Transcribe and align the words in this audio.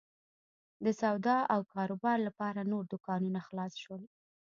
د 0.83 0.85
سودا 1.01 1.37
او 1.53 1.61
کاروبار 1.73 2.17
لپاره 2.27 2.61
نور 2.71 2.83
دوکانونه 2.93 3.39
خلاص 3.47 3.73
شول. 3.83 4.01